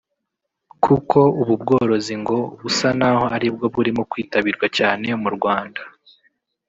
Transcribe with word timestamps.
kuko 0.83 1.19
ubu 1.41 1.53
bworozi 1.61 2.13
ngo 2.21 2.37
busa 2.61 2.89
n’aho 2.99 3.25
ari 3.35 3.47
bwo 3.53 3.65
burimo 3.75 4.01
kwitabirwa 4.11 4.67
cyane 4.77 5.07
mu 5.21 5.29
Rwanda 5.35 5.81